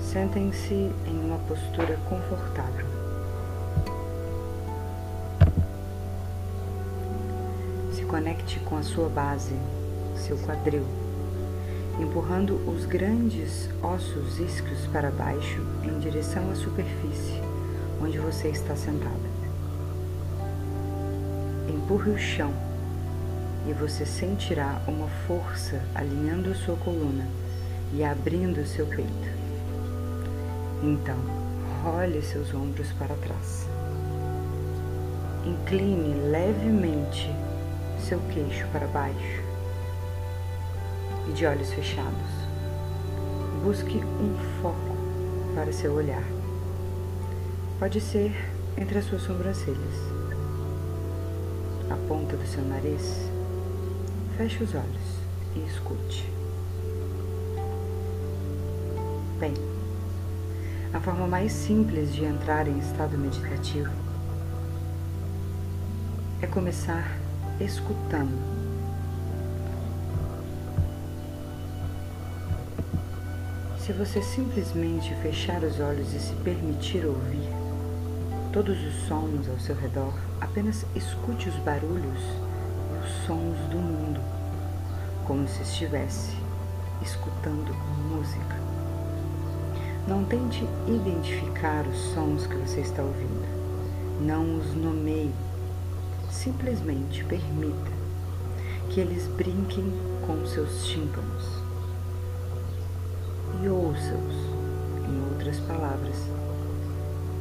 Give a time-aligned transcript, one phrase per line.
[0.00, 2.86] Sentem-se em uma postura confortável.
[7.94, 9.54] Se conecte com a sua base,
[10.16, 10.84] seu quadril,
[11.98, 17.40] empurrando os grandes ossos isquios para baixo em direção à superfície
[18.02, 19.32] onde você está sentada.
[21.68, 22.52] Empurre o chão
[23.68, 27.24] e você sentirá uma força alinhando sua coluna
[27.92, 29.30] e abrindo seu peito.
[30.82, 31.16] Então,
[31.82, 33.68] role seus ombros para trás.
[35.44, 37.30] Incline levemente
[37.98, 39.42] seu queixo para baixo
[41.28, 42.32] e de olhos fechados.
[43.62, 44.96] Busque um foco
[45.54, 46.24] para seu olhar.
[47.78, 48.32] Pode ser
[48.76, 49.94] entre as suas sobrancelhas,
[51.90, 53.30] a ponta do seu nariz.
[54.36, 55.18] Feche os olhos
[55.54, 56.41] e escute.
[59.42, 59.54] Bem,
[60.94, 63.90] a forma mais simples de entrar em estado meditativo
[66.40, 67.18] é começar
[67.60, 68.38] escutando.
[73.80, 77.50] Se você simplesmente fechar os olhos e se permitir ouvir
[78.52, 82.22] todos os sons ao seu redor, apenas escute os barulhos
[82.92, 84.20] e os sons do mundo,
[85.26, 86.30] como se estivesse
[87.02, 87.74] escutando
[88.08, 88.71] música.
[90.06, 93.46] Não tente identificar os sons que você está ouvindo.
[94.20, 95.32] Não os nomeie.
[96.28, 97.92] Simplesmente permita
[98.90, 99.92] que eles brinquem
[100.26, 101.44] com seus tímpanos.
[103.62, 104.34] E ouça-os,
[105.08, 106.16] em outras palavras.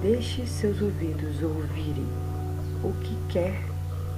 [0.00, 2.06] Deixe seus ouvidos ouvirem
[2.84, 3.60] o que quer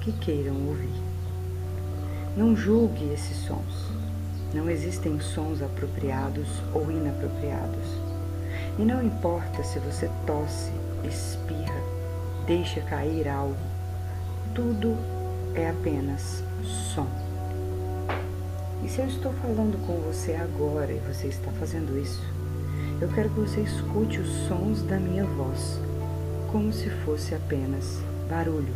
[0.02, 1.02] que queiram ouvir.
[2.36, 3.90] Não julgue esses sons.
[4.52, 8.05] Não existem sons apropriados ou inapropriados.
[8.78, 10.70] E não importa se você tosse,
[11.02, 11.80] espirra,
[12.46, 13.56] deixa cair algo,
[14.54, 14.94] tudo
[15.54, 17.08] é apenas som.
[18.84, 22.22] E se eu estou falando com você agora e você está fazendo isso,
[23.00, 25.80] eu quero que você escute os sons da minha voz,
[26.52, 27.98] como se fosse apenas
[28.28, 28.74] barulho.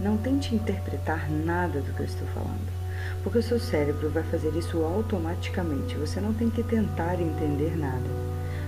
[0.00, 2.83] Não tente interpretar nada do que eu estou falando
[3.22, 5.96] porque o seu cérebro vai fazer isso automaticamente.
[5.96, 8.08] Você não tem que tentar entender nada,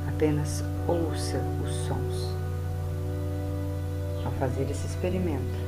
[0.09, 2.35] apenas ouça os sons.
[4.25, 5.67] Ao fazer esse experimento,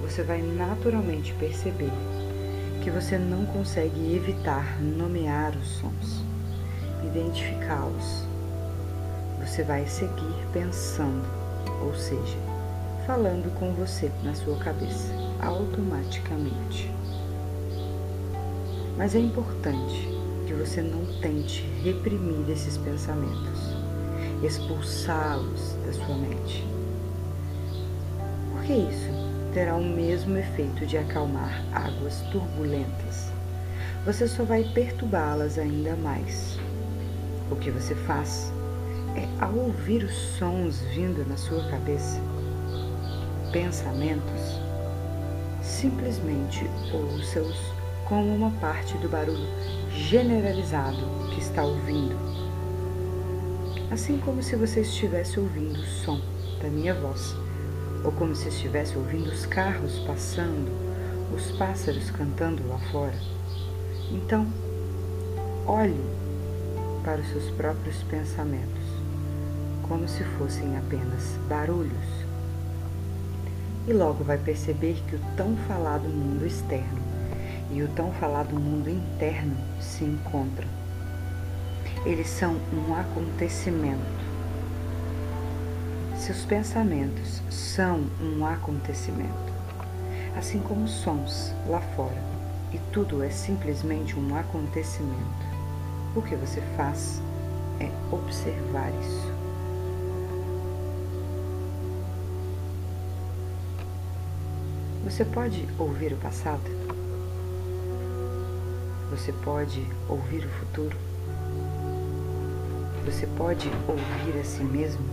[0.00, 1.92] você vai naturalmente perceber
[2.82, 6.24] que você não consegue evitar nomear os sons,
[7.04, 8.26] identificá-los.
[9.40, 11.24] Você vai seguir pensando,
[11.84, 12.38] ou seja,
[13.06, 16.90] falando com você na sua cabeça, automaticamente.
[18.96, 20.08] Mas é importante
[20.46, 23.74] que você não tente reprimir esses pensamentos,
[24.42, 26.66] expulsá-los da sua mente.
[28.52, 29.08] Porque isso
[29.54, 33.32] terá o mesmo efeito de acalmar águas turbulentas.
[34.04, 36.58] Você só vai perturbá-las ainda mais.
[37.50, 38.52] O que você faz
[39.16, 42.20] é, ao ouvir os sons vindo na sua cabeça,
[43.52, 44.60] pensamentos,
[45.62, 47.81] simplesmente ouça-os
[48.12, 49.48] como uma parte do barulho
[49.90, 50.98] generalizado
[51.32, 52.14] que está ouvindo.
[53.90, 56.20] Assim como se você estivesse ouvindo o som
[56.60, 57.34] da minha voz,
[58.04, 60.70] ou como se estivesse ouvindo os carros passando,
[61.34, 63.18] os pássaros cantando lá fora.
[64.10, 64.46] Então,
[65.66, 66.04] olhe
[67.02, 68.84] para os seus próprios pensamentos,
[69.88, 72.26] como se fossem apenas barulhos.
[73.88, 77.01] E logo vai perceber que o tão falado mundo externo
[77.72, 80.68] e o tão falado mundo interno se encontram.
[82.04, 84.22] Eles são um acontecimento.
[86.16, 89.52] Seus pensamentos são um acontecimento,
[90.36, 92.22] assim como sons lá fora,
[92.72, 95.52] e tudo é simplesmente um acontecimento.
[96.14, 97.20] O que você faz
[97.80, 99.32] é observar isso.
[105.04, 106.81] Você pode ouvir o passado?
[109.12, 110.96] Você pode ouvir o futuro?
[113.04, 115.04] Você pode ouvir a si mesmo?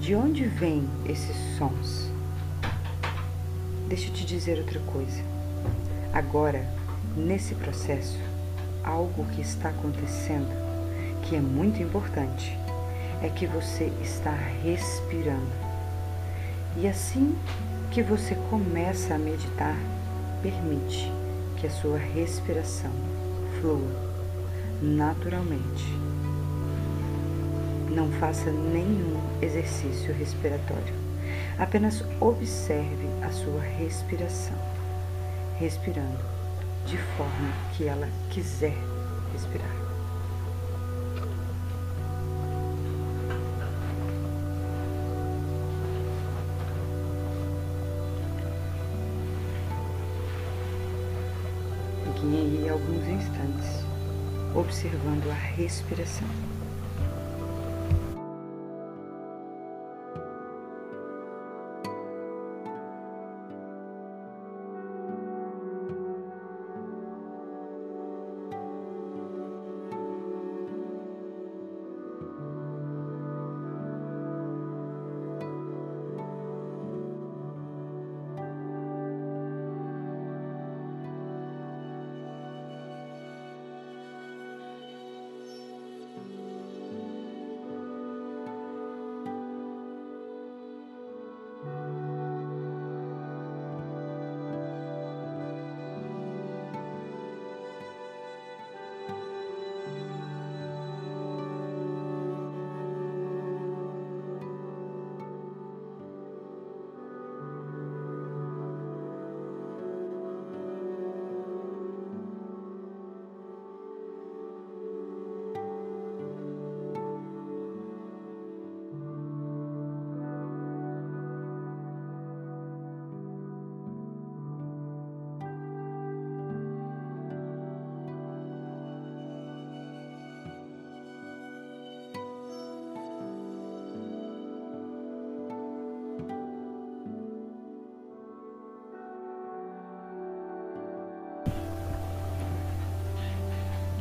[0.00, 2.10] De onde vêm esses sons?
[3.86, 5.22] Deixa eu te dizer outra coisa.
[6.14, 6.66] Agora,
[7.14, 8.18] nesse processo,
[8.82, 10.48] algo que está acontecendo
[11.24, 12.58] que é muito importante
[13.22, 15.52] é que você está respirando.
[16.78, 17.36] E assim
[17.90, 19.76] que você começa a meditar,
[20.40, 21.19] permite
[21.60, 22.90] que a sua respiração
[23.60, 24.10] flua
[24.80, 25.84] naturalmente.
[27.90, 30.94] Não faça nenhum exercício respiratório.
[31.58, 34.56] Apenas observe a sua respiração,
[35.58, 36.18] respirando
[36.86, 38.76] de forma que ela quiser
[39.34, 39.89] respirar.
[52.20, 53.82] Fiquem aí alguns instantes
[54.54, 56.28] observando a respiração.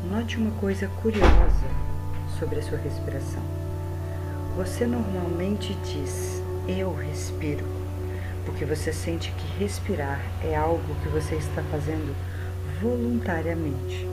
[0.10, 1.68] Note uma coisa curiosa
[2.40, 3.44] sobre a sua respiração.
[4.58, 7.64] Você normalmente diz eu respiro,
[8.44, 12.16] porque você sente que respirar é algo que você está fazendo
[12.82, 14.08] voluntariamente,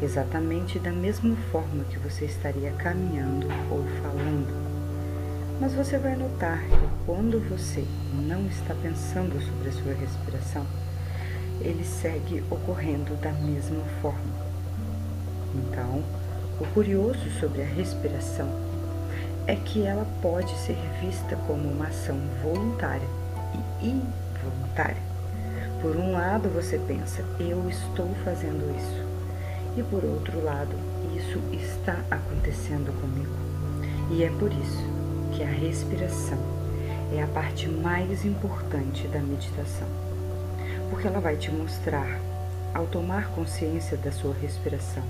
[0.00, 4.54] exatamente da mesma forma que você estaria caminhando ou falando.
[5.60, 10.64] Mas você vai notar que quando você não está pensando sobre a sua respiração,
[11.60, 14.43] ele segue ocorrendo da mesma forma.
[15.54, 16.02] Então,
[16.60, 18.48] o curioso sobre a respiração
[19.46, 23.06] é que ela pode ser vista como uma ação voluntária
[23.82, 25.02] e involuntária.
[25.80, 29.04] Por um lado, você pensa, eu estou fazendo isso,
[29.76, 30.74] e por outro lado,
[31.14, 33.34] isso está acontecendo comigo.
[34.10, 34.82] E é por isso
[35.32, 36.38] que a respiração
[37.12, 39.88] é a parte mais importante da meditação,
[40.88, 42.18] porque ela vai te mostrar,
[42.72, 45.02] ao tomar consciência da sua respiração,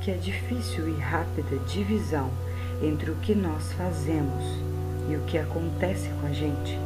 [0.00, 2.30] que a difícil e rápida divisão
[2.82, 4.44] entre o que nós fazemos
[5.08, 6.78] e o que acontece com a gente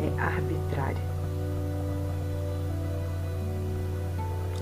[0.00, 1.08] é arbitrária.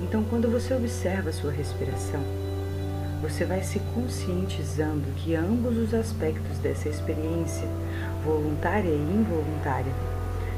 [0.00, 2.22] Então, quando você observa a sua respiração,
[3.20, 7.66] você vai se conscientizando que ambos os aspectos dessa experiência,
[8.24, 9.92] voluntária e involuntária,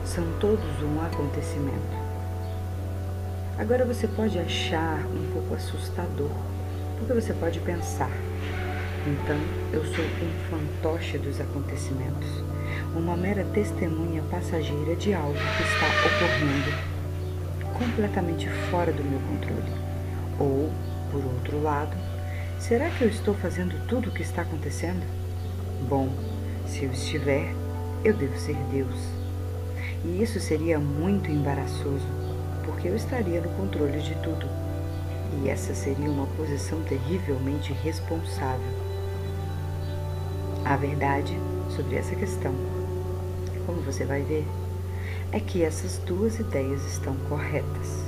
[0.04, 2.08] são todos um acontecimento.
[3.56, 6.30] Agora você pode achar um pouco assustador
[6.98, 8.10] porque você pode pensar,
[9.06, 9.38] então
[9.72, 12.28] eu sou um fantoche dos acontecimentos,
[12.94, 16.98] uma mera testemunha passageira de algo que está ocorrendo
[17.78, 19.72] completamente fora do meu controle.
[20.38, 20.70] Ou,
[21.10, 21.96] por outro lado,
[22.58, 25.02] será que eu estou fazendo tudo o que está acontecendo?
[25.88, 26.08] Bom,
[26.66, 27.54] se eu estiver,
[28.04, 28.96] eu devo ser Deus.
[30.04, 32.06] E isso seria muito embaraçoso,
[32.64, 34.67] porque eu estaria no controle de tudo
[35.32, 38.88] e essa seria uma posição terrivelmente responsável.
[40.64, 41.38] A verdade
[41.74, 42.54] sobre essa questão,
[43.66, 44.46] como você vai ver,
[45.32, 48.04] é que essas duas ideias estão corretas.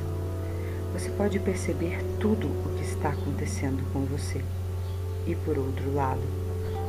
[0.93, 4.43] Você pode perceber tudo o que está acontecendo com você.
[5.27, 6.23] E por outro lado,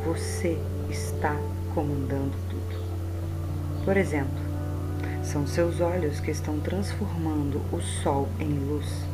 [0.05, 0.57] você
[0.89, 1.35] está
[1.75, 3.85] comandando tudo.
[3.85, 4.39] Por exemplo,
[5.23, 9.10] são seus olhos que estão transformando o sol em luz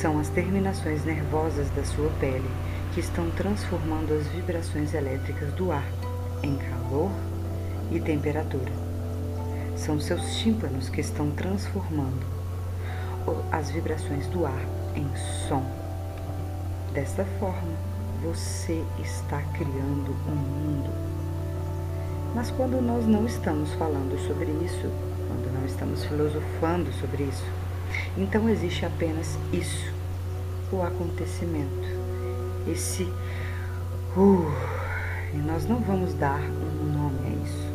[0.00, 2.48] são as terminações nervosas da sua pele
[2.94, 5.84] que estão transformando as vibrações elétricas do ar
[6.40, 7.10] em calor
[7.90, 8.70] e temperatura.
[9.76, 12.24] São seus tímpanos que estão transformando
[13.50, 14.62] as vibrações do ar
[14.94, 15.04] em
[15.48, 15.64] som.
[16.94, 17.74] Desta forma,
[18.22, 20.90] você está criando um mundo.
[22.36, 24.88] Mas quando nós não estamos falando sobre isso,
[25.26, 27.67] quando não estamos filosofando sobre isso,
[28.16, 29.92] então existe apenas isso.
[30.70, 31.88] o acontecimento,
[32.70, 33.04] esse
[34.16, 34.52] uh,
[35.32, 37.72] e nós não vamos dar um nome a isso.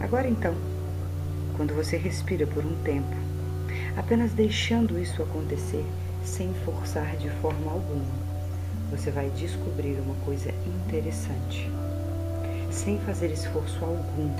[0.00, 0.54] Agora então,
[1.56, 3.14] quando você respira por um tempo,
[3.96, 5.84] apenas deixando isso acontecer
[6.24, 8.30] sem forçar de forma alguma,
[8.90, 11.70] você vai descobrir uma coisa interessante.
[12.70, 14.30] Sem fazer esforço algum,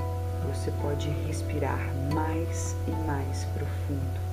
[0.53, 1.79] você pode respirar
[2.15, 4.30] mais e mais profundo.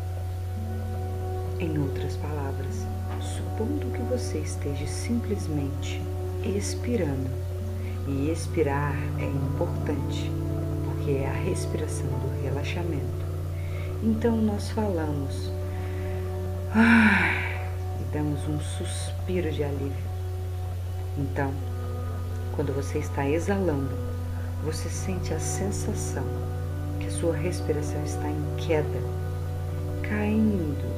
[1.59, 2.85] Em outras palavras,
[3.19, 6.01] supondo que você esteja simplesmente
[6.45, 7.29] expirando,
[8.07, 10.31] e expirar é importante,
[10.85, 13.25] porque é a respiração do relaxamento.
[14.01, 15.51] Então nós falamos
[17.99, 20.07] e damos um suspiro de alívio.
[21.17, 21.51] Então,
[22.55, 23.95] quando você está exalando,
[24.63, 26.23] você sente a sensação
[26.99, 29.01] que a sua respiração está em queda,
[30.03, 30.96] caindo,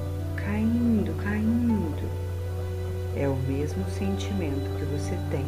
[1.30, 2.10] caindo.
[3.16, 5.46] É o mesmo sentimento que você tem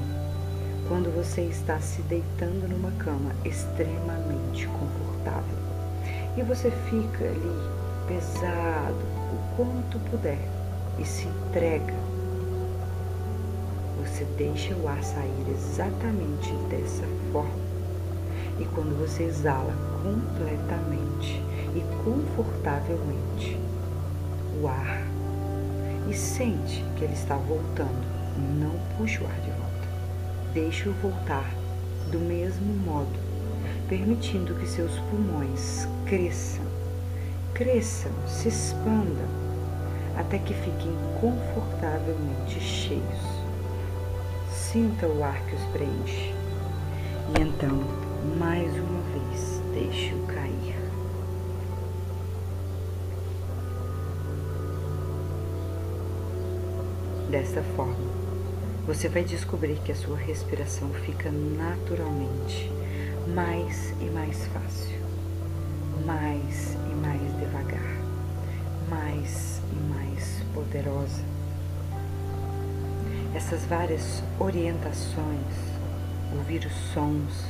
[0.88, 5.58] quando você está se deitando numa cama extremamente confortável
[6.38, 7.72] e você fica ali
[8.08, 10.40] pesado o quanto puder
[11.00, 11.94] e se entrega.
[14.04, 17.72] Você deixa o ar sair exatamente dessa forma.
[18.60, 19.74] E quando você exala
[20.04, 21.42] completamente
[21.76, 23.58] e confortavelmente
[24.62, 25.11] o ar
[26.12, 28.06] e sente que ele está voltando,
[28.60, 29.88] não puxe o ar de volta.
[30.54, 31.50] Deixe-o voltar
[32.12, 33.18] do mesmo modo,
[33.88, 36.66] permitindo que seus pulmões cresçam,
[37.54, 39.26] cresçam, se expandam,
[40.18, 43.42] até que fiquem confortavelmente cheios.
[44.52, 46.34] Sinta o ar que os preenche.
[47.38, 47.80] E então,
[48.38, 50.81] mais uma vez, deixe-o cair.
[57.32, 57.96] Desta forma,
[58.86, 62.70] você vai descobrir que a sua respiração fica naturalmente
[63.34, 65.00] mais e mais fácil,
[66.06, 68.02] mais e mais devagar,
[68.90, 71.24] mais e mais poderosa.
[73.34, 75.56] Essas várias orientações,
[76.36, 77.46] ouvir os sons,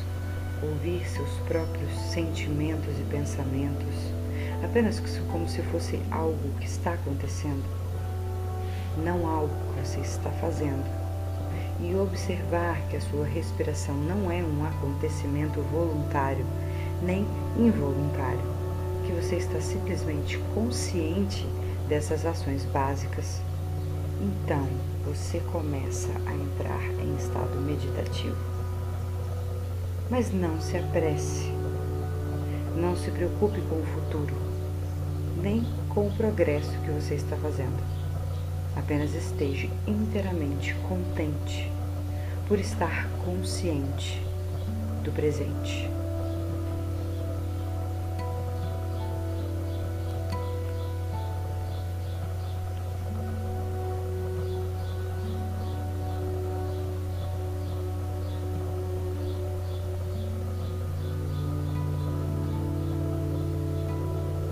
[0.62, 3.96] ouvir seus próprios sentimentos e pensamentos,
[4.64, 7.82] apenas como se fosse algo que está acontecendo,
[8.98, 11.02] não algo que você está fazendo
[11.80, 16.46] e observar que a sua respiração não é um acontecimento voluntário
[17.02, 17.26] nem
[17.58, 18.42] involuntário,
[19.06, 21.48] que você está simplesmente consciente
[21.90, 23.42] dessas ações básicas,
[24.22, 24.68] então
[25.04, 28.38] você começa a entrar em estado meditativo.
[30.10, 31.52] Mas não se apresse,
[32.76, 34.36] não se preocupe com o futuro,
[35.42, 38.01] nem com o progresso que você está fazendo.
[38.76, 41.70] Apenas esteja inteiramente contente
[42.48, 44.22] por estar consciente
[45.04, 45.90] do presente.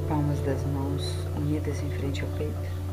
[0.07, 1.03] Palmas das mãos
[1.37, 2.88] unidas em frente ao peito.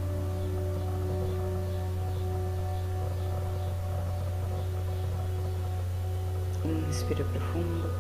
[6.97, 7.91] Inspira profundo.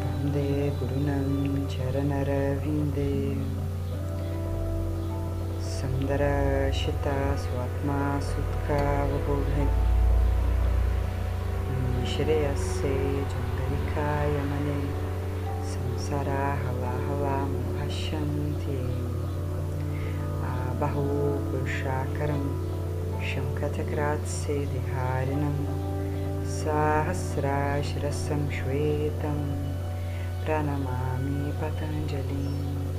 [0.00, 3.44] Vande Gurunam Charanaravindev
[5.60, 9.68] Sundara Shita Swatma Sutkavabodhe
[12.06, 12.94] Shreyase
[13.28, 15.03] Jangarikaya Mane
[16.14, 18.78] Sara Hala Hala Mahashanti
[20.46, 22.46] Abahu Purushakaram
[23.18, 25.58] Shamkatakrat Siddhiharinam
[26.46, 29.40] Sahasrashrasam Shvetam
[30.44, 32.93] Pranamami Patanjalim